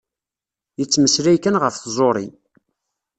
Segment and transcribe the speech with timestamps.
[0.79, 2.27] Yettmeslay kan ɣef tẓuri.